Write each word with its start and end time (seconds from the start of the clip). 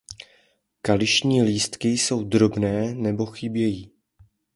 Kališní 0.81 1.41
lístky 1.43 1.87
jsou 1.89 2.23
drobné 2.23 2.93
nebo 2.95 3.25
chybějí. 3.25 3.91